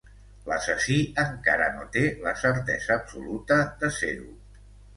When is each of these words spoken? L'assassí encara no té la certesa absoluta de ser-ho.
L'assassí 0.51 0.95
encara 1.23 1.67
no 1.75 1.85
té 1.97 2.03
la 2.25 2.35
certesa 2.45 2.99
absoluta 2.99 3.61
de 3.85 3.95
ser-ho. 4.03 4.35